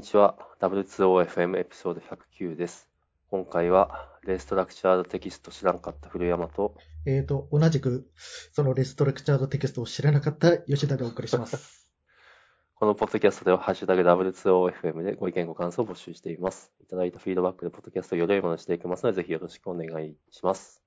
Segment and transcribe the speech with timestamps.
[0.00, 0.34] にちは。
[0.60, 2.88] W2OFM エピソード109です。
[3.30, 6.74] 今回は、レストラクチャードテキスト知らんかった古山と、
[7.04, 8.10] えーと、同じく、
[8.52, 11.86] そのレストレクチャードテキストを知らなかった吉田でお送りします。
[12.76, 16.72] このポッドキャストでは、ハッシュタグ W2OFM でご意見ご感想を募集しています。
[16.80, 20.82] いただいたフィードバックで、ポッドキャストをより良いものにしていきますので、ぜひよろしくお願いします。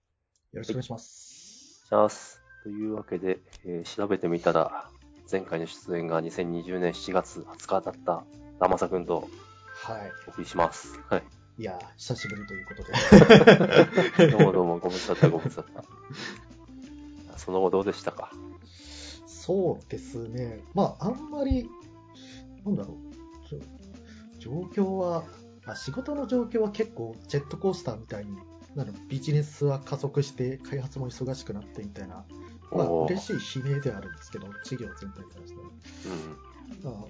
[0.54, 1.86] よろしくお願いします。
[1.86, 2.42] します。
[2.64, 4.90] というわけで、えー調べてみたら、
[5.32, 8.26] 前回の出演が2020年7月20日だった、
[8.60, 9.28] ラマサ君と
[9.86, 10.12] はい。
[10.28, 11.00] お送りします。
[11.10, 11.24] はい。
[11.60, 12.84] いやー、久しぶりということ
[14.18, 14.28] で。
[14.32, 15.66] どうもどうも、ご無沙汰ご無沙汰。
[17.38, 18.32] その後どうでしたか？
[19.28, 20.64] そうですね。
[20.74, 21.70] まあ、あんまり、
[22.66, 24.40] なんだろう。
[24.40, 25.24] 状況は、
[25.66, 28.36] あ仕事の状況は結構ジェットコースターみたいに、
[28.76, 32.26] なんだろうビジネスは加速して、開発も忙しくなってみたいな、
[32.72, 35.68] まあ、嬉しい悲鳴ではあるんですけど、事業全体に関しては。
[36.86, 36.94] うん。
[36.94, 37.08] まあ、あ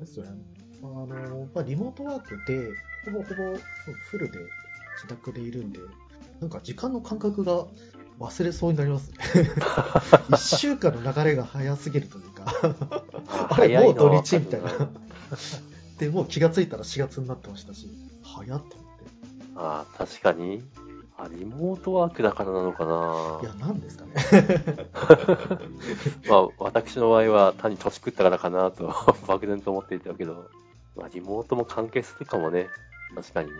[0.00, 0.42] ですよね。
[0.82, 2.70] あの、まあ、リモートワークで、
[3.04, 3.58] ほぼほぼ
[4.10, 4.38] フルで
[4.96, 5.80] 自宅でいるんで、
[6.40, 7.64] なんか時間の感覚が
[8.18, 9.16] 忘れそうになりますね。
[10.32, 12.46] 一週間の流れが早すぎるというか、
[13.50, 14.70] あれ、もう土日みたいな。
[15.98, 17.88] で、もう気がついたら4月になってましたし、
[18.22, 18.74] 早っと思って。
[19.56, 20.62] ああ、確かに。
[21.18, 23.68] あ、リモートワークだからなのかいや、な。
[23.68, 24.12] なんですかね。
[26.28, 28.94] まあ、私の場合は単に年食ったからかなと、
[29.26, 30.50] 漠然と思っていたけど、
[30.96, 32.68] まあ、リモートも関係するかもね。
[33.14, 33.56] 確かにね。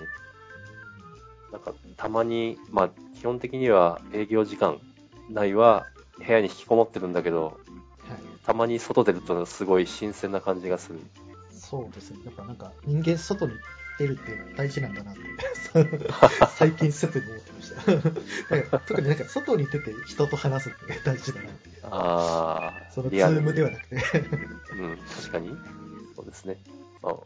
[1.53, 4.81] なんか、たまに、まあ、基本的には営業時間
[5.31, 5.87] 内は
[6.19, 7.57] 部屋に引きこもってるんだけど、はい。
[8.45, 11.01] たまに外出るとすごい新鮮な感じがする。
[11.51, 12.19] そうですね。
[12.25, 13.55] やっぱなんか、人間外に
[13.99, 15.21] 出るって大事なんだなって、
[16.57, 18.79] 最近切に思ってました。
[18.81, 21.71] 特になんか外に出て人と話すって 大事だなって。
[21.83, 23.97] ああ、そのズームではなくて。
[24.73, 25.57] うん、確かに。
[26.15, 26.59] そうですね。
[27.03, 27.17] まあ、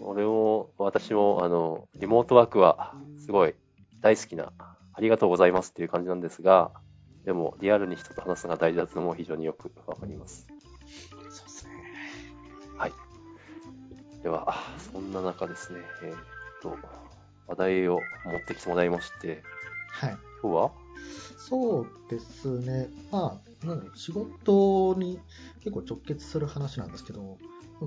[0.00, 3.54] 俺も、私も、あの、リモートワークは、すごい
[4.02, 6.72] 大好きな、ありがとうございますっていう感じなんですが、
[7.24, 10.46] でも、リアルに人と話すのが大事だというのも非常によくわかります。
[11.10, 11.72] そうですね。
[12.78, 12.92] はい。
[14.22, 14.54] では、
[14.92, 16.18] そんな中ですね、えーっ
[16.62, 16.76] と、
[17.48, 19.42] 話題を持ってきてもらいまして、
[19.90, 20.18] はい。
[20.42, 20.85] 今日は？
[21.38, 22.88] そうですね。
[23.10, 25.20] まあ、なん仕事に
[25.60, 27.38] 結構直結する話なんですけど、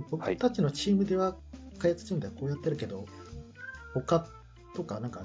[0.09, 1.35] 僕たちのチームでは、
[1.77, 3.05] 開発チームではこうやってるけど、
[3.93, 4.27] 他
[4.75, 5.23] とか、なんか、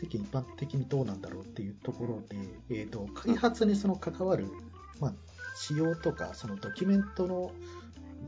[0.00, 4.46] 世間一般的にどうなんだろうっていうところで、えっ、と、開発にその関わる、
[5.00, 5.14] まあ、
[5.56, 7.52] 仕様とか、そのドキュメントの、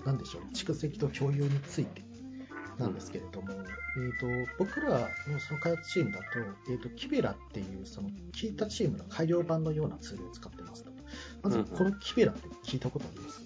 [0.05, 2.03] なんでしょう、蓄積と共有について
[2.81, 3.49] なんですけれども、
[3.97, 6.25] えー、と僕らのその開発チームだと,、
[6.71, 10.91] えー、とキベラっていうその聞いたチームの改良版のようなツールを使ってますと。
[11.43, 13.43] まずこのキベラって聞いたことあります、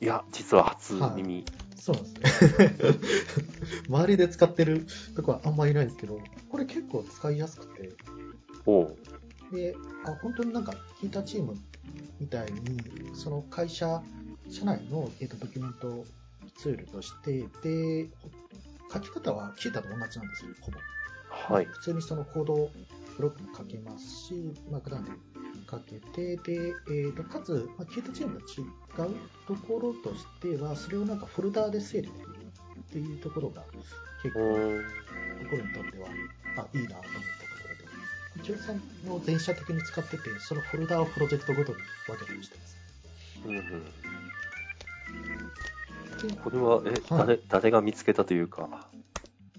[0.00, 1.44] いや、実は初耳。
[1.76, 2.94] そうなんですね。
[3.88, 6.20] 周りで使ってるとこはあんまりいないんですけど、
[6.50, 7.92] これ結構使いやすくて、
[8.66, 8.96] おう。
[9.52, 11.54] で、あ、本当になんか聞いたチーム
[12.20, 12.80] みたいに、
[13.14, 14.02] その会社、
[14.50, 16.04] 社内の、えー、とドキュメント
[16.56, 18.10] ツールとして、で、
[18.92, 20.78] 書き方は聞いたと同じなんですよ、ほぼ。
[21.30, 21.64] はい。
[21.66, 22.70] 普通にそのコード
[23.16, 24.34] ブロックも書けますし、
[24.70, 25.10] まあ、普段で
[25.70, 29.14] 書けて、で、えーと、かつ、まあ、聞いたチームと違う
[29.46, 32.30] ところとしては、それをなんかフォルダーで整理できる
[32.80, 33.62] っていうところが
[34.22, 34.40] 結構。
[35.42, 36.08] 僕らにとっては、
[36.58, 37.00] あ、いいなと思ったとこ
[38.36, 42.76] ろで、一応さんも全社的に使ってて、そのフォルダーをプロジェクトごとに分けたりしてます。
[43.46, 44.09] うんうん。
[46.28, 48.88] でこれは、え、はい誰、誰が見つけたというか。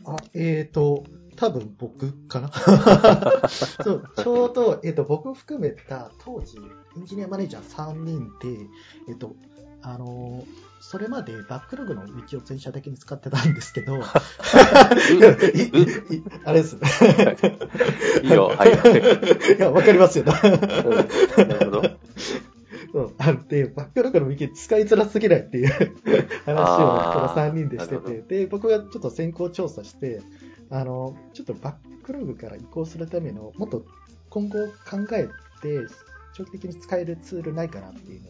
[0.05, 1.03] あ、えーと、
[1.35, 2.51] 多分僕かな？
[3.49, 6.57] そう、 ちょうど、えーと、僕を含めた当時、
[6.97, 8.67] エンジニアマネージャー3人で、
[9.09, 9.35] えーと、
[9.81, 13.99] あのーそれまでバックログの道を全社的に使ってたんですけど、
[16.43, 16.75] あれです。
[18.23, 18.71] いいよ、はい。
[19.57, 20.25] いや、わかりますよ。
[20.25, 21.83] うんなるほど。
[22.91, 25.67] そうあで、バックログのウィキ使いづらすぎないっていう
[26.45, 30.21] 話をこの3人でしてて、で、僕がちょっと先行調査して、
[30.69, 33.85] あの、ちょっとバックログから移行するための、もっと
[34.29, 35.27] 今後考え
[35.61, 35.87] て、
[36.33, 38.21] 長期的に使えるツールないかなっていう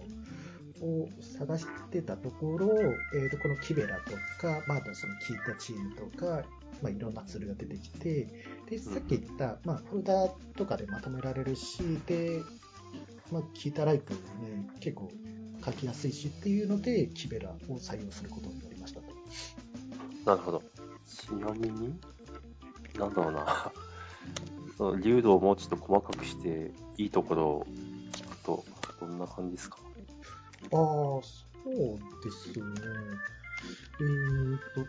[0.80, 2.68] のを探してたところ、
[3.16, 6.44] えーとこのキベラとか、まあ、あとその聞いたチームとか、
[6.82, 8.28] まあ、いろんなツールが出てきて、
[8.70, 12.42] で、さっき言った、まあ、フォルダとかでまとめられるし、で、
[13.32, 14.20] まあ、聞いたライクね、
[14.80, 15.10] 結構
[15.64, 19.08] 書きやすいしっていうので、キベラを採用することになりましたと。
[20.26, 20.64] なるほど。
[21.08, 22.00] ちなみに、
[22.98, 23.72] なんだろうな。
[24.78, 27.68] その流度をもうちょっと細かくして、いいところを
[28.12, 28.66] 聞くと、
[29.00, 29.78] どんな感じですか？
[29.80, 31.22] ああ、そ
[31.66, 32.66] うですね。
[34.00, 34.86] えーと、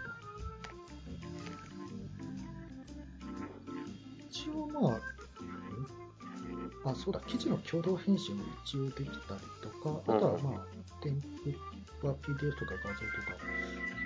[6.93, 13.37] あ、あ、そうだ、記事の共同編集も一応できたりとか、あとはまあ、添付は PDF とか画像とか、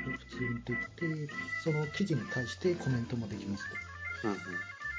[0.05, 3.65] 普通にできて、その記事に対してコメントもできます
[4.25, 4.37] うんうん。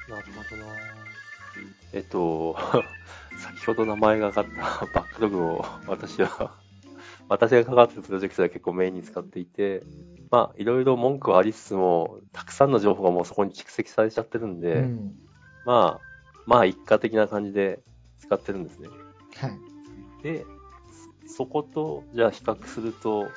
[0.09, 0.73] なるほどな
[1.93, 2.55] えっと、
[3.37, 6.57] 先ほど名前が上がったバックログを私は、
[7.29, 9.83] 私が関わってるプロジェクトでは結構メインに使っていて、
[10.29, 15.15] まあ、いろいろ文句はありつつも、たくさんの情報がもうそこに蓄積されちゃってるんで、うん。
[15.65, 16.16] まあ、
[16.47, 17.81] まあ、一過的な感じで
[18.19, 18.87] 使ってるんですね。
[19.35, 20.23] はい。
[20.23, 20.45] で、
[21.27, 23.27] そそこと、じゃあ比較すると、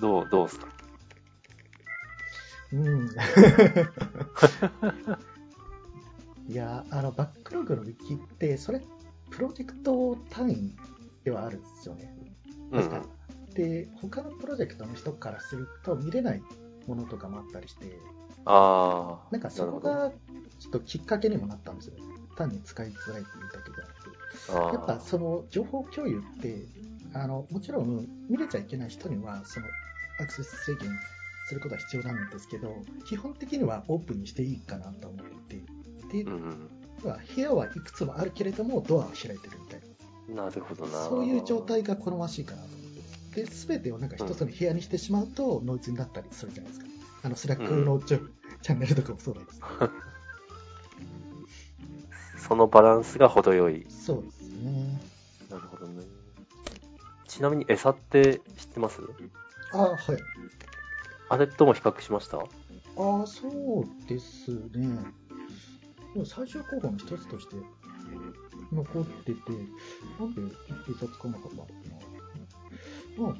[0.00, 0.68] どう、どうですか？
[2.72, 3.08] うん。
[6.48, 8.80] いや、あの、バックログのウィキって、それ、
[9.30, 10.74] プロジェクト単位
[11.24, 12.14] ではあるんですよね。
[12.70, 13.54] 確かに。
[13.54, 16.42] で、他のプロジェクトの人からすると見れない
[16.86, 17.98] ものとかもあったりして、
[18.44, 20.10] ああ、なんかそこが
[20.58, 22.02] ちょっときっかけにもなったんですよね。
[22.36, 24.12] 単に使いづらいっていうだけじゃなくて。
[24.76, 26.56] やっぱその情報共有って、
[27.14, 29.66] あの、もちろん見れちゃいけない人には、その
[30.20, 30.90] アクセス制限
[31.46, 32.74] することは必要なんですけど、
[33.06, 35.60] 基本的にはオープンにしていいかなと思ってい
[36.10, 36.70] て、うん
[37.02, 39.80] 部屋はいくつもあるけれども、ドアは開いてるみたい
[40.28, 40.44] な。
[40.44, 41.04] なるほどな。
[41.08, 42.78] そういう状態が好ましいかなと思っ
[43.34, 43.44] て。
[43.44, 46.91] で、すべてをなんか一つの部屋にしてしまうと、ノイズになったりするじゃないですか。
[47.24, 48.20] あの、スラックのチャ,、
[48.62, 49.60] チャンネルとかもそうなんです。
[52.48, 53.86] そのバランスが程よい。
[53.88, 55.00] そうですね。
[55.50, 56.02] なるほどね。
[57.28, 59.00] ちなみに餌って知ってます？
[59.72, 59.96] あはい。
[61.30, 62.38] あれとも比較しました？
[62.38, 62.42] あ
[63.22, 64.98] あ、そうですね。
[66.14, 67.56] でも最終候補の一つとして
[68.72, 69.38] 残ってて、
[70.18, 70.42] なんで
[70.88, 71.72] 一冊使わなかったのか
[73.16, 73.22] な。
[73.22, 73.36] まあ、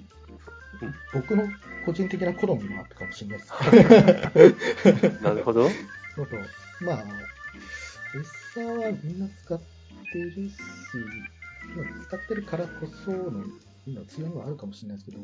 [1.12, 1.48] 僕の
[1.84, 5.20] 個人的な好みもあったかもしれないです。
[5.22, 5.66] なるほど。
[5.66, 6.26] あと、
[6.84, 7.04] まあ、
[8.54, 9.60] 餌はみんな使っ
[10.12, 10.52] てるし、
[11.76, 13.44] まあ使ってるからこその
[13.86, 15.22] 今強みはあるかもしれないですけど、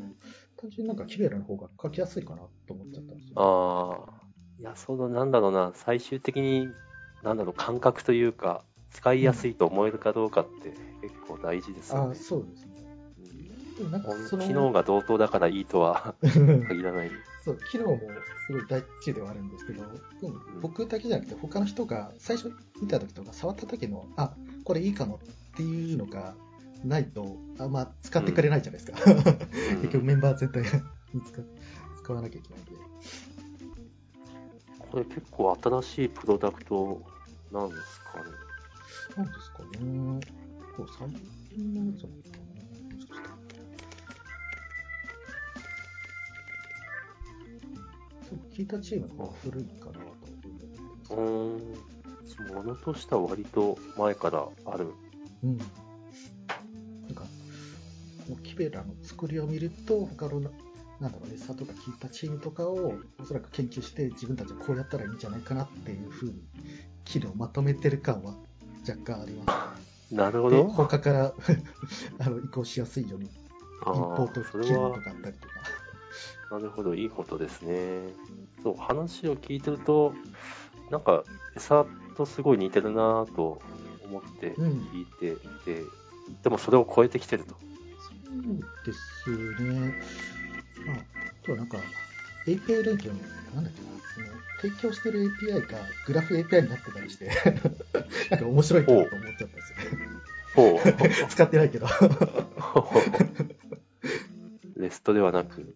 [0.56, 4.06] 単純になんかキベラの方が書きやすいかなと思っちゃったんですよ。
[4.06, 4.28] ああ。
[4.58, 6.68] いや、その、なんだろうな、最終的に、
[7.22, 12.14] なんだろう、感覚というか、使いやすいと思えるかどうかって結構大事ですよねああ、。
[12.14, 12.66] そうです
[13.84, 17.10] なんかその、機能が同等だからいいとは限らない。
[17.44, 18.00] そう、機能も
[18.46, 19.82] すごい大事ではあるんですけど、
[20.20, 24.34] でも僕だけじゃなくて他の人が最初見た時とか触った時の、あ、
[24.64, 25.20] これいいかも
[25.52, 26.34] っていうのが
[26.84, 28.98] ないと、あんま使ってくれないじゃないですか。
[29.82, 30.70] 結局メンバー全体が
[31.26, 31.42] 使
[32.02, 32.72] 使わなきゃいけないんで。
[34.90, 37.02] これ結構新しいプロダクト
[37.52, 38.30] なんですかね。
[39.16, 40.20] なんですかね。
[40.76, 41.08] こう最
[41.54, 42.47] 近のやつなのかな
[48.58, 50.08] 聞いたチームの方が古いかなと思っ
[50.40, 51.16] てますう。
[51.16, 52.56] ーん。
[52.56, 54.88] ものとしては割と前からある。
[55.44, 55.58] うん。
[55.58, 55.68] なん
[57.14, 57.28] か、こ
[58.30, 60.50] のキベラの作りを見ると、他のな、
[61.00, 66.42] なんだろう、餌とか聞いたチームとかをおそらく研究して自分たちはこうやったらいいんじゃないかなっていう風に、
[67.04, 68.34] 機能をまとめてる感は
[68.88, 69.44] 若干ありま
[70.08, 70.10] す。
[70.10, 70.64] で、なるほど。
[70.68, 71.32] 他から
[72.18, 73.32] あの移行しやすいように、イン
[73.82, 75.57] あポート機能と、かあったりとか。
[76.50, 78.12] なるほど、いいことですね。
[78.62, 80.14] そう、話を聞いてると、
[80.90, 81.24] なんか、
[81.56, 81.84] 餌
[82.16, 83.60] とすごい似てるなぁと
[84.04, 85.84] 思ってうん聞いていて、
[86.42, 87.54] でもそれを超えてきてると。
[87.54, 87.60] そ
[88.10, 89.94] うですね。
[90.86, 91.78] まあ、あとはなんか、
[92.46, 93.20] API 連携の、
[93.54, 94.26] なんだっけな、その、
[94.62, 97.30] 提供してる API がグラフ API になってたりして、
[98.30, 100.08] なんか面白いかなと思っちゃったんですよね。
[100.54, 100.80] ほ
[101.28, 101.86] 使ってないけど。
[104.76, 105.74] レストではなく、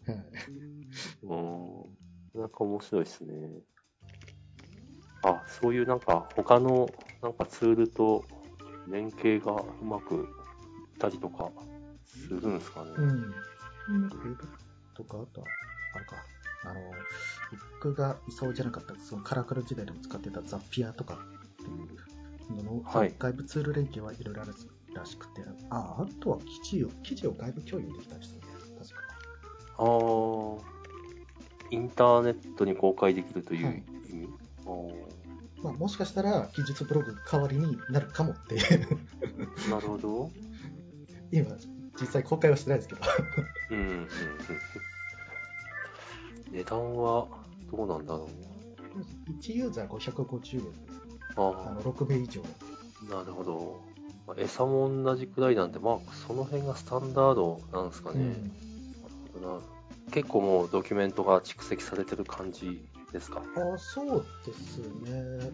[2.62, 3.34] 面白いですね。
[5.22, 6.92] あ、そういうなんか他の
[7.22, 8.24] なんかツールと
[8.88, 10.22] 連携がうまくいっ
[10.98, 11.50] たりとか
[12.04, 12.90] するんですかね。
[12.96, 13.30] うん。
[13.88, 14.10] なん
[14.94, 15.46] とか、あとは、
[15.94, 16.16] あれか、
[16.64, 16.80] あの、
[17.80, 21.18] 僕がいそうじゃなかった、そのカラクル時代でも使ってたザピアとかっ
[21.56, 21.66] てい
[22.56, 24.54] うのの、はい外部ツール連携はいろいろある
[24.94, 28.46] らしくて、あ、あとは記事を、記事を外部共有できたりしてる
[28.78, 29.02] 確か。
[29.78, 30.71] あー
[31.72, 34.28] インターネットに公開できるというはい意味、
[34.66, 38.98] あーまあ、もしかしたら技術ブログ代わりになるかもっていう
[39.70, 40.30] なるほど。
[41.30, 41.56] 今
[41.98, 43.00] 実際公開はしてないですけど
[43.70, 44.08] うんうんうん。
[46.52, 47.26] 値段は
[47.70, 48.28] どうなんだろ
[49.40, 50.72] 1ユーザー550円う。
[51.36, 52.42] あのあ6名以上
[53.10, 53.80] あ、なるほど。
[54.26, 58.20] まあ餌も同じくらいなんで、まあ、その辺がスタンダードなんですかね。
[58.20, 58.44] うんなる
[59.32, 59.71] ほどな
[60.10, 63.42] 結構もうドキュメントが蓄積されてる感じですか？
[63.56, 65.50] あそうですね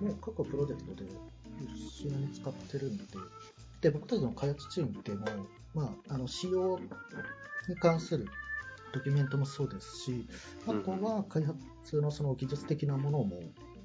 [0.00, 1.10] もう各プロジェクトで
[1.60, 3.04] 一緒に使ってるんで、
[3.82, 5.26] で、僕たちの開発チームでも、
[5.74, 6.80] まあ、あの、仕様
[7.68, 8.26] に関する
[8.92, 10.26] ドキュメントもそうですし、
[10.66, 13.40] あとは開発のその技術的なものも、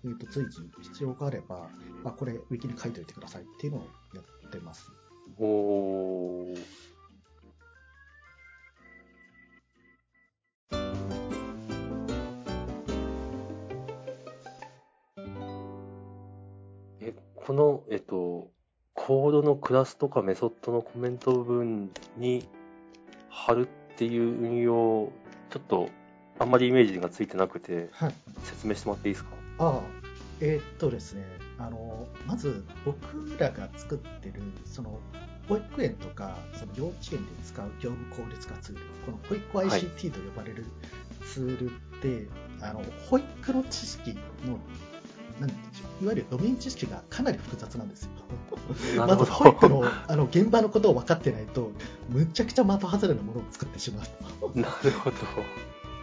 [0.06, 1.70] えー、と随時必要があれば、
[2.04, 4.90] あ、これ、ウィキに書いておいてくださいっていうのをやってます。
[5.38, 6.58] おー。
[17.48, 18.52] この、えっと、
[18.94, 22.46] コードのクラスとかメソッドのコメント部分に
[23.30, 25.14] 貼るっていう運用、
[25.50, 25.88] ちょっと
[26.40, 28.14] あんまりイメージがついてなくて、はい、
[28.44, 29.30] 説明してもらっていいですか？
[29.60, 29.82] ああ、
[30.42, 31.24] えー、っとですね、
[31.58, 33.00] あの、まず僕
[33.40, 35.00] らが作ってる、その、
[35.48, 40.66] 保育園とか、その幼稚園で使う業務効率化ツール、この保育 ICT と呼ばれる
[41.26, 41.70] ツールっ
[42.02, 44.60] て、はい、あの、保育の知識の
[45.40, 48.10] なんでしょう、いわゆるドメイン知識がかなり複雑なんですよ。
[48.98, 51.72] まず保育のあの現場のことを分かってないと、
[52.10, 54.60] むちゃくちゃ的外れなものを作ってしまう。
[54.60, 55.18] なるほど。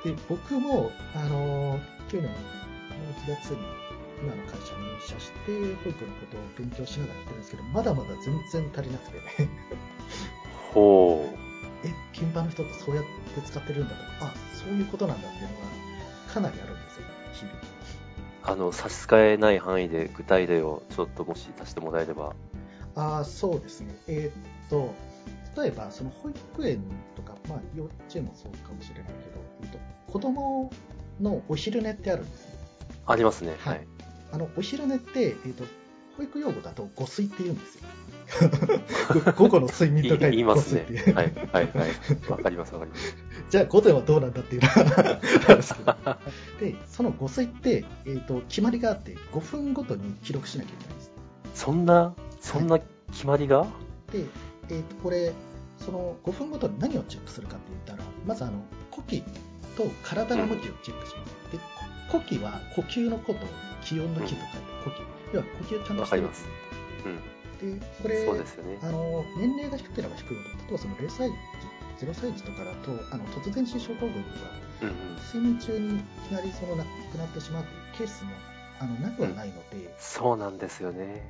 [0.05, 2.35] で、僕も、あの、去年の1
[3.29, 3.59] 月に
[4.23, 9.51] 今の会社に入社して、保育のことを勉強しながらやってるんですけど、まだまだ全然足りなくてね。
[10.73, 11.39] ほう。
[11.87, 15.55] え、現場の人ってそうやって使ってるんだとか、あ、そういうことなんだっていうのが
[16.33, 17.74] かなりあるんですよ、日々。
[18.47, 22.35] あの、差し支えない範囲で具体例をちょっともし足してもらえれば。
[22.95, 23.97] あそうですね。
[24.07, 24.95] えー、っと、
[25.61, 26.83] 例えば、その保育園
[27.17, 29.19] とか、まあ、幼稚園もそうかもしれないけど、
[29.63, 29.79] えっと、
[30.13, 30.71] 子供
[31.21, 32.59] のお昼寝ってあるんですね。
[33.07, 33.57] ありますね。
[33.59, 33.87] はい。
[34.33, 35.65] あの、お昼寝って、えっと、
[36.19, 37.89] 保育用語だと、誤睡って言うんですよ。
[39.37, 40.87] 午後の睡眠と書いて言いますね。
[41.15, 42.31] はい、はい、はい。
[42.31, 43.17] わかります、わかります。
[43.51, 46.19] じゃあ午前はどうなんだっていうのは
[46.61, 51.13] で、その誤睡って、えーと、決まりがあって5分ごとに記録しなきゃいけないんです。
[51.55, 52.79] そんな、そんな
[53.13, 53.67] 決まりが、は
[54.11, 54.25] い、で、
[54.71, 55.33] えーと、これ、
[55.79, 58.53] その5分ごとに何をチェックするかって言ったら、まずあの
[58.91, 59.23] 呼吸
[59.77, 61.35] と体の向きをチェックします。
[61.45, 61.65] うん、で
[62.11, 63.49] 呼吸は呼吸のことを
[63.83, 65.15] 気温の気と書いて呼吸。
[65.35, 66.45] 要は呼吸ちゃんとしてます。
[67.63, 71.31] うん、で、これ、そうですよね、あの年齢が低ければ低いほど、例えばその0歳
[71.99, 74.51] 0歳児とかだとあの突然死症候群とか、
[74.83, 78.31] うんうん、睡眠中にいきなりその亡くなってしまうというケースも
[78.81, 81.23] あのなくはないので、うん、そうなんですよね。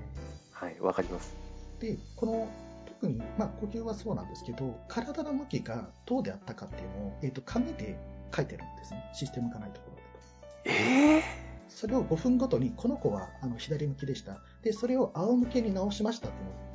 [0.52, 1.36] はいわかります。
[1.80, 2.48] でこの
[2.86, 7.98] 特に、まあ、呼吸はそうなんですけど体の向きがどうであったかっていうのを、えーと、紙で
[8.34, 9.04] 書いてるんですね。
[9.12, 10.04] システムがないところだと
[10.64, 11.22] ええー、
[11.68, 14.38] それを5分ごとにこの子はあの左向きでした。
[14.62, 16.73] でそれを仰向けに直しましたっていうのを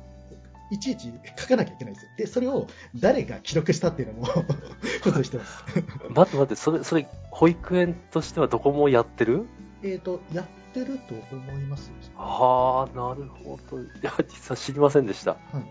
[0.70, 2.10] いちいち書かなきゃいけないんですよ。
[2.16, 4.26] で、それを誰が記録したっていうのも
[5.24, 5.64] してます。
[6.10, 9.46] 待って待って、それ、それ、保育園としてはどこもやってる？
[9.82, 11.90] えっ、ー、と、やってると思います。
[12.16, 13.80] ああ、なるほど。
[13.80, 15.32] いや、実は知りませんでした。
[15.32, 15.64] はい、へ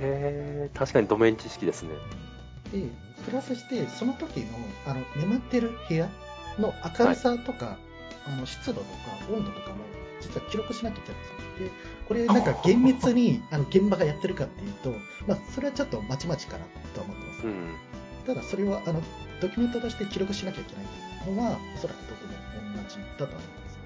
[0.00, 1.90] え、確かにドメイン知識ですね。
[2.72, 2.82] で、
[3.24, 4.46] プラスして、その時の、
[4.86, 6.08] あの、眠ってる部屋
[6.58, 7.76] の明るさとか、はい、
[8.26, 8.88] あの湿度とか
[9.32, 9.76] 温度とかも、
[10.20, 11.68] 実は記録しなきゃいけないんですよ。
[11.68, 11.72] で、
[12.06, 14.92] これなんか厳密にあの現場がやってるかっていうと、
[15.26, 17.46] まあ、それはちょっとまちまちかなと思ってます。
[17.46, 17.74] うん、
[18.26, 19.02] ただ、それはあの
[19.40, 23.78] ドキュメントとして記録しなきゃいけないのは、おそらくどこも同じだと思います。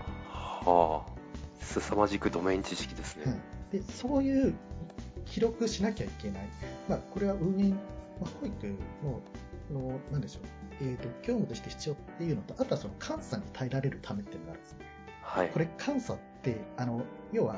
[0.66, 1.12] はあ、
[1.60, 3.40] 凄まじくドメイン知識ですね。
[3.70, 4.54] でそういう
[5.26, 6.48] 記録しなきゃいけない、
[6.88, 7.76] まあ、これは運営、ま
[8.22, 8.66] あ、保育
[9.02, 9.20] の
[9.72, 10.42] のなんでしょう、
[10.82, 14.86] えーと、業務として必要っていうのと、あとはその監査に耐えられるためっていうのがあるんですね。
[15.24, 17.02] はい、これ、監査ってあの
[17.32, 17.56] 要は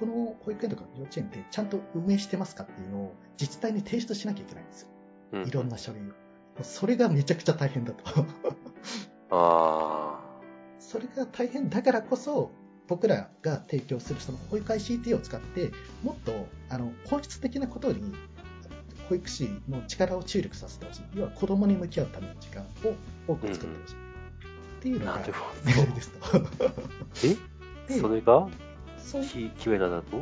[0.00, 4.88] この保育園とか幼稚園ってちゃんと運営してますかっていうのを自治体に提出しなきゃいけないんですよ。
[5.32, 6.12] うん、いろんな書類を。
[6.62, 8.04] それがめちゃくちゃ大変だと。
[9.30, 10.20] ああ。
[10.78, 12.50] それが大変だからこそ、
[12.88, 18.12] 僕らが提供するその保育 ICT を使って、もっとあの本質的なことに
[19.08, 21.02] 保育士の力を注力させてほしい。
[21.14, 22.94] 要は子供に向き合うための時間を
[23.28, 23.94] 多く作ってほしい。
[23.94, 24.11] うん、
[24.82, 25.94] っていうのが狙い。
[25.94, 26.18] ですと。
[27.88, 28.00] え？
[28.00, 28.48] それが？
[28.98, 29.22] そう。
[29.22, 29.50] いっ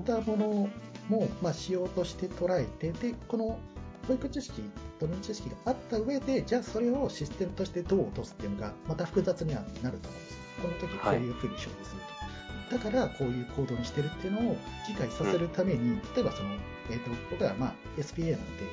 [0.04, 0.68] たもの
[1.08, 3.58] も、まあ、仕様として捉えて、で、この
[4.06, 4.62] 保育知識、
[4.98, 10.38] ドメイン知識があった上で、じゃあそれをシステムとしてどう落とすっていうのが、また複雑にはなると思うんです。
[10.60, 11.78] この時こういうふうに処理する
[12.68, 12.76] と。
[12.76, 16.50] はい、だから、こういう行動にしてるっていうのを理解させるために、うん、例えばその、
[16.90, 18.64] えっ、ー、と、僕はまあ SPA なので、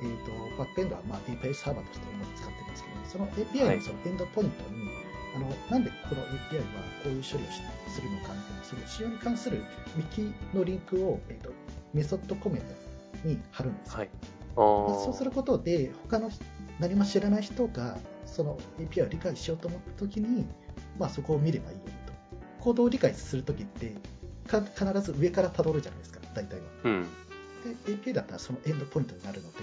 [0.00, 5.03] えっ、ー、と、バックエンドはまあ API サーバーとして使ってるんですけど、その API のそのエンドポイントに、はい
[5.34, 6.64] あのなんでこの API は
[7.02, 7.46] こういう処理を
[7.90, 9.58] するのかみたいな、その仕様に関する
[9.96, 11.50] ウィキのリンクを、えーと、
[11.92, 12.62] メソッドコメン
[13.22, 13.98] トに貼るんですよ。
[13.98, 14.10] はい、
[14.54, 16.30] そうすることで、他の
[16.78, 20.46] 何も知らない人がその API を理解しようと思ったときに、
[20.98, 22.12] まあ、そこを見ればいいよと。
[22.62, 23.94] コードを理解するときって、
[24.46, 26.62] か必ず上から辿るじゃないですか、大体は。
[26.84, 27.06] うん。
[27.86, 29.58] で、API だったらそのエンドポイントになるので、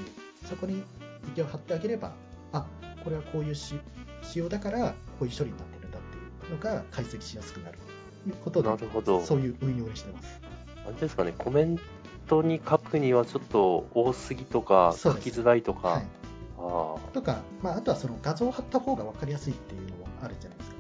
[0.48, 0.84] そこに
[1.30, 2.14] 息を張ってあげれば、
[2.52, 2.66] あ、
[3.04, 3.76] これはこういうし
[4.24, 7.78] 仕様だから、こういう処理になってるんだっていうのが解析しやすくなる
[8.24, 9.24] ということでな、るほど。
[9.24, 10.42] そういう運用にしてます。
[10.86, 11.80] あれですかね、コメン
[12.28, 16.06] トに書くにはちょっと多すぎとか、書きづらいとか、はい。
[16.58, 20.76] あとか、まあ、あとはその画像を貼った方が分かりやすいっていうのもあるじゃないですか。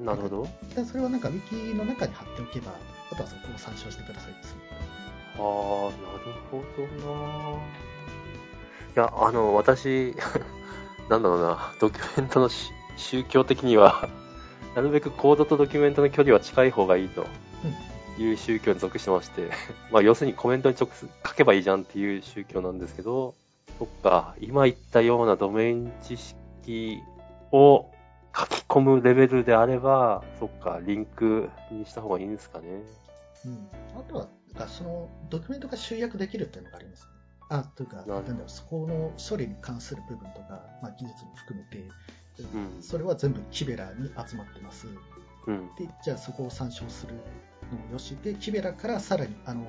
[0.00, 0.48] あ、なるほど。
[0.74, 2.72] でそれはなんかウィキの中に貼っておけば、
[3.12, 4.56] あとはそこを参照してくださいです。
[5.38, 5.52] ああ、なる
[6.50, 7.56] ほどな。
[7.56, 7.58] い
[8.94, 10.16] や、あの、私、
[11.10, 14.08] なんだろうな、ドキュメントのし宗教的には、
[14.74, 17.26] なるべくコードとドキュメントの距離は近い方がいいと
[18.18, 19.50] いう宗教に属してまして、
[19.90, 23.34] まあ、要するにコメントに直接書けばいいじゃんっていう宗教なんですけど、
[23.78, 27.02] そっか、今言ったようなドメイン知識
[27.52, 27.90] を
[28.36, 32.66] 書き込むレベルであれば、そっか、リンクにした方がいいんですかね。
[33.44, 33.68] うん。
[33.98, 34.28] あとは、
[34.68, 37.08] そのドキュメントが集約できるっていうのがあります、ね。
[37.48, 41.84] あ、というか、なんだろう、そこの処理に関する部分とか、まあ、技術も含めて、
[42.38, 44.86] うんそれは全部キベラに集まってます。
[45.46, 45.66] うん。
[45.76, 49.66] で、じゃあそこを参照するのもよし、で、キベラからさらに、あの、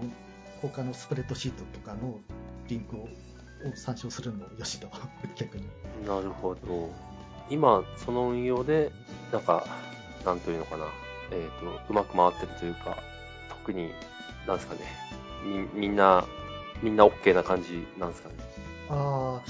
[0.61, 2.19] 他のスプレッドシートとかの
[2.67, 3.07] リンクを
[3.65, 4.87] を参照するのもよしと、
[5.35, 5.67] 逆に。
[6.05, 6.91] なるほど。
[7.49, 8.91] 今、その運用で、
[9.31, 9.65] なんか、
[10.25, 10.85] なんというのかな、
[11.31, 12.97] えっ、と、うまく回ってるというか、
[13.49, 13.91] 特に、
[14.45, 14.81] なんですかね、
[15.73, 16.25] みみんな、
[16.81, 18.35] みんな OK な感じなんですかね。
[18.89, 19.43] あーあ、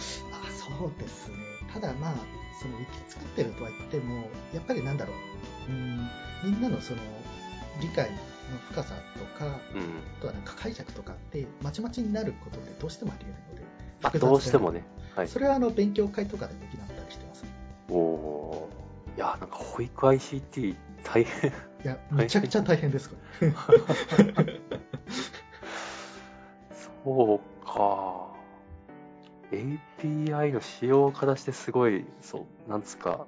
[0.80, 1.38] そうですね。
[1.74, 2.16] ただまあ、
[2.62, 6.10] そのウィキ作ってるとは言っても、やっぱりなんだろう、うん、
[6.44, 7.00] みんなのその
[7.82, 8.18] 理解の
[8.70, 9.52] 深さとか、うん。
[9.52, 13.62] あとはなんか解釈とかって、まちまちになることってどうしてもあり得るので、
[14.02, 14.84] まあ、どうしてもね。
[15.16, 15.28] はい。
[15.28, 17.46] それはあの勉強会とかで補ったりしてます。
[17.90, 21.52] おおーいや、なんか保育 ICT 大変。
[21.52, 21.54] い
[21.84, 23.52] や、めちゃくちゃ大変です、これ。
[27.06, 28.27] そうか。
[29.52, 33.28] API の仕様からしてすごい、そう、なんつうか、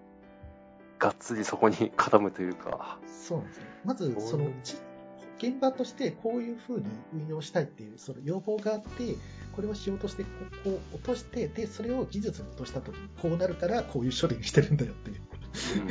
[0.99, 2.99] がっつりそこに絡むというか。
[3.07, 3.65] そうなんですね。
[3.85, 4.77] まず、そのち
[5.37, 9.15] 現場としてこういうふうに運用したいっていうその要望があって、
[9.55, 10.29] これをしようとして、こ
[10.65, 15.21] こを落として、で、それを技術に落としたときにこうなるからこういう処理にしてるんだよっていう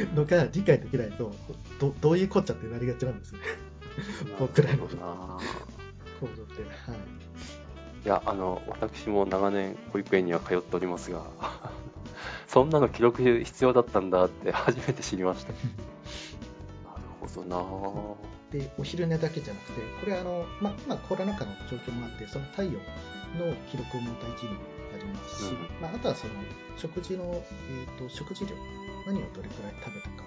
[0.09, 1.33] うんのが理解できないと、
[1.81, 3.45] どどういうこっちゃってなりがちなんですよね。
[4.38, 5.38] 僕らのなるほどな
[6.21, 6.62] コードって。
[6.62, 6.99] はい。
[8.05, 11.25] いや、あの、私も長年保育園には通っておりますが、
[12.47, 15.53] そんなの記録必要だったんだって初めて知りました。
[15.53, 15.63] なる
[17.21, 18.17] ほど
[18.55, 24.53] なで、お昼寝だけじゃなくて、これあの、まあ、今コロナ禍の状況もあって、その体温の記録も大事に
[24.93, 26.33] なりますし、うんまあ、あとはその
[26.77, 28.57] 食事の、えー、と食事量、
[29.07, 30.25] 何をどれくらい食べたか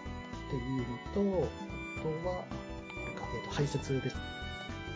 [0.47, 1.49] っていうのと、
[1.97, 4.21] あとは、なんかえー、と排泄ですね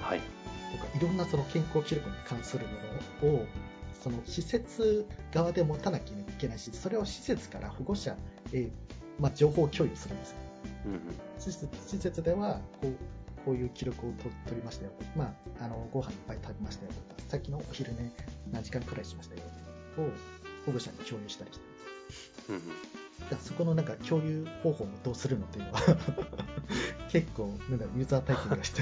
[0.02, 0.22] はい。
[0.78, 2.66] とか、いろんなその健康記録に関する
[3.22, 3.46] ものを、
[4.02, 8.16] その施設側で持たなきゃいけないし、それを施設から保護者
[8.54, 8.70] へ、
[9.20, 10.38] まあ、情報共有するんですよ。
[10.86, 11.00] うんうん。
[11.40, 12.94] 施設施設ではこう
[13.46, 15.26] こういう記録をと取りましたよ、ま
[15.60, 18.12] あ、あのご飯いっぱい食べましたよとか、さっきのお昼寝
[18.52, 19.42] 何時間くらいしましたよ
[19.98, 20.10] を
[20.66, 21.76] 保護者に共有したりしてま
[22.46, 22.52] す。
[22.52, 22.62] うんうん。
[22.62, 25.80] だからそこのなんか共有方法をどうするのっていうのは
[27.10, 28.82] 結構なんだろうユーザー体験がして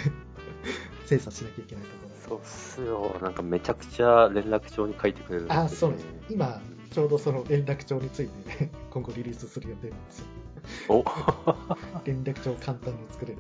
[1.06, 3.20] 精査しなきゃいけないところそうっすよ。
[3.22, 5.46] なんかめちゃくちゃ連絡帳に書いてくれる。
[5.50, 6.62] あそうです今
[6.92, 10.26] ちょうどその連絡帳について今後リリースする予定なんですよ
[10.90, 11.04] お
[12.06, 13.40] 連絡帳を簡単に作れる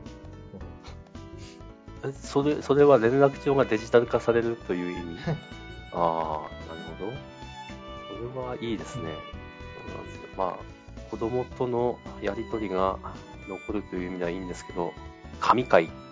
[2.03, 5.17] え それ、それは連絡帳がデジタル化されるという意味？
[5.17, 5.37] はい
[5.95, 7.11] ああ、なるほど。
[8.31, 9.03] それはいいですね。
[9.87, 10.21] そうなんですよ。
[10.35, 12.97] まあ、子供とのやりとりが
[13.47, 14.91] 残るという意味ではいいんですけど、
[15.39, 16.02] 神回、神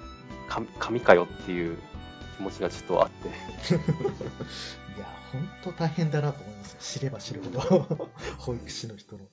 [0.80, 1.78] 神かよっていう
[2.38, 3.30] 気持ちがちょっとあって。
[4.98, 6.78] いや、本当大変だなと思いますよ。
[6.82, 9.24] 知れば知るほど、 保育士の人の、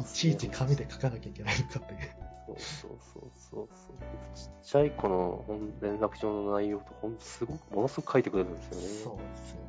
[0.00, 2.10] いちいち紙で書かなきゃいけないのかっていう。
[2.46, 3.96] そうそうそうそうそう。
[4.34, 8.86] ちっちゃい子の本連絡帳の内容とほんすごく、ものすごく書いてくれるんですよね。
[9.04, 9.60] そうですね。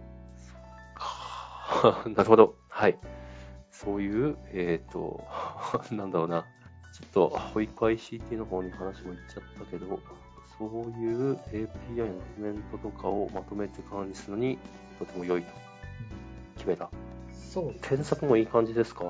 [0.95, 2.55] か なるほど。
[2.69, 2.97] はい。
[3.71, 5.23] そういう、えっ、と、
[5.91, 6.45] なんだろうな。
[6.99, 9.99] ちょっと、保育 ICT の方に話もいっちゃったけど、
[10.57, 14.57] そういう API のドキュメントとかをまとめて管理するのに、
[14.97, 15.53] とても良いと
[16.57, 16.89] 決めた。
[17.31, 19.05] そう検索もいい感じですか？
[19.05, 19.09] あ、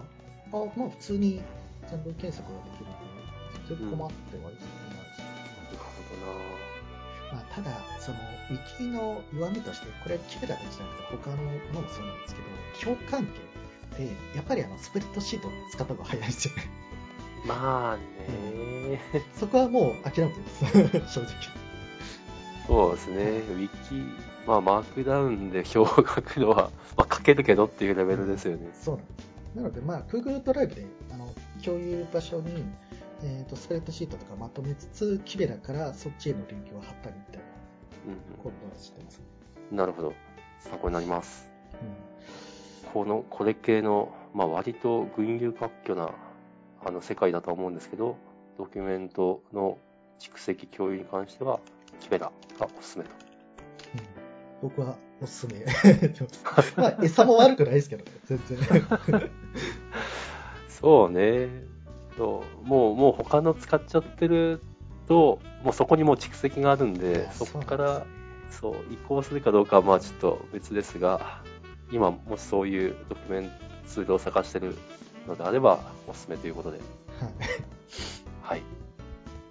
[0.75, 1.41] まあ普通に
[1.89, 4.63] ちゃんと検索ができるんで、全然困ってはいないです。
[4.63, 8.17] なるほまあ、ただ、その、
[8.51, 12.41] ウィキの弱みとして、これ、キベラだけじゃなくて、他のものもそうなんですけ
[12.85, 13.31] ど、共関係
[14.05, 16.63] って、やっぱりあの、スプレッドシートを使った方が早いですよね。
[17.47, 18.99] まあね。
[19.33, 21.31] そこはもう諦めてるんです、 正直。
[22.67, 24.03] そうですね、ウィキ、
[24.45, 28.67] まあ、マークダウンで表を書くのは、まあ、書けるけどっていうレベルですよね。
[28.73, 29.27] そうなんです。
[29.55, 31.33] なので、まあ、Google ドライブであの
[31.63, 32.65] 共有場所に、
[33.23, 37.43] えーと、スプレッドシートとかまとめつつ、キベラからそっちへのリンクを貼ったりみたいな
[38.43, 39.23] ことは知ってます、ね、
[39.71, 40.13] うん、なるほど。
[40.59, 41.49] 参考になります。
[42.85, 46.11] うん、この、これ系の、まあ、割と群雄割拠な
[46.85, 48.17] あの世界だと思うんですけど、
[48.57, 49.77] ドキュメントの
[50.19, 51.59] 蓄積共有に関しては、
[51.99, 53.11] キベラがおすすめと。
[54.61, 55.65] うん、僕はおすすめ。
[56.75, 58.57] まあ、餌も悪くないですけどね、全然。
[60.69, 61.49] そうね。
[62.17, 64.61] そうもう、もう他の使っちゃってる
[65.07, 68.05] と、もうそこにもう蓄積があるんで、そこから、
[68.49, 71.41] そう、移行するかどうかはまあちょっと別ですが、
[71.91, 74.75] 今もしそういうドキュメントツールを探してる
[75.27, 76.79] のであれば、おすすめということで。
[76.79, 77.31] はい。
[78.41, 78.61] はい。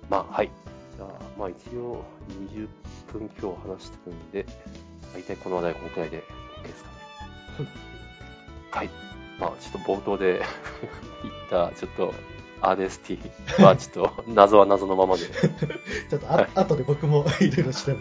[0.09, 0.51] まあ、はい。
[0.97, 1.09] じゃあ、
[1.39, 2.69] まあ一応20
[3.13, 4.47] 分今日話してるんで、
[5.13, 6.23] 大体この話題このくらいで
[6.59, 6.97] OK ですかね。
[8.71, 8.87] はい。
[8.87, 8.95] はい。
[9.39, 10.43] まあちょっと冒頭で
[11.23, 12.15] 言った、ちょっと
[12.61, 13.19] RST
[13.63, 15.25] はちょっと謎は謎のままで。
[16.11, 18.01] ちょっとあ、はい、後で僕も いろいろ調べて。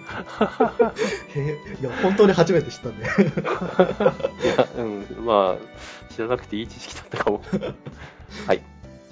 [1.82, 3.06] いや、本当に初めて知ったんで。
[3.06, 3.08] い
[4.48, 7.42] や、うん、まあ、知らなくていい知識だったかも。
[8.48, 8.62] はい。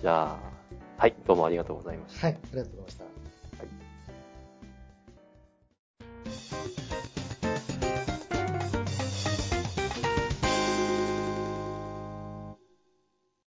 [0.02, 0.38] じゃあ、
[0.98, 2.28] はい、どうもありがとうございました。
[2.28, 3.13] はい、ありがとうございました。